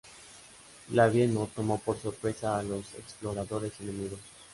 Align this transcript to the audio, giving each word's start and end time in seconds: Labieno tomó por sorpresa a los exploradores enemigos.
Labieno 0.95 1.47
tomó 1.55 1.77
por 1.77 1.95
sorpresa 1.99 2.57
a 2.57 2.63
los 2.63 2.91
exploradores 2.95 3.79
enemigos. 3.81 4.17